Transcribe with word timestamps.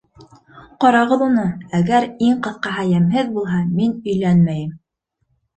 Ҡарағыҙ 0.85 1.23
уны, 1.25 1.43
әгәр 1.79 2.07
иң 2.29 2.39
ҡыҫҡаһы 2.47 2.87
йәмһеҙ 2.95 3.29
булһа, 3.37 3.63
мин 3.77 3.95
өйләнмәйем. 4.09 4.77